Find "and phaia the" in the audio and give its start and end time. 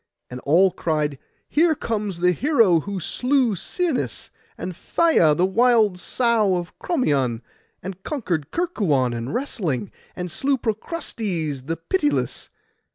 4.57-5.45